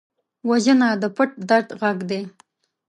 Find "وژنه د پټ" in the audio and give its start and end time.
0.49-1.29